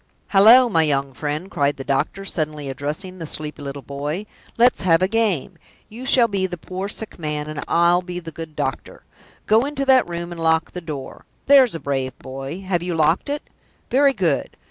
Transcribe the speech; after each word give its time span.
Hallo, 0.29 0.67
my 0.67 0.81
young 0.81 1.13
friend!" 1.13 1.51
cried 1.51 1.77
the 1.77 1.83
doctor, 1.83 2.25
suddenly 2.25 2.69
addressing 2.69 3.19
the 3.19 3.27
sleepy 3.27 3.61
little 3.61 3.83
boy. 3.83 4.25
"Let's 4.57 4.81
have 4.81 5.03
a 5.03 5.07
game. 5.07 5.59
You 5.89 6.07
shall 6.07 6.27
be 6.27 6.47
the 6.47 6.57
poor 6.57 6.87
sick 6.89 7.19
man, 7.19 7.47
and 7.47 7.63
I'll 7.67 8.01
be 8.01 8.17
the 8.19 8.31
good 8.31 8.55
doctor. 8.55 9.03
Go 9.45 9.63
into 9.63 9.85
that 9.85 10.09
room 10.09 10.31
and 10.31 10.41
lock 10.41 10.71
the 10.71 10.81
door. 10.81 11.25
There's 11.45 11.75
a 11.75 11.79
brave 11.79 12.17
boy! 12.17 12.61
Have 12.61 12.81
you 12.81 12.95
locked 12.95 13.29
it? 13.29 13.43
Very 13.91 14.13
good! 14.13 14.57